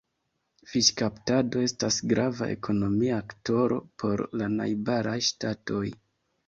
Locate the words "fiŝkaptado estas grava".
0.71-2.49